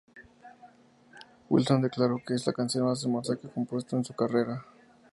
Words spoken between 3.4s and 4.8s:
ha compuesto en su carrera.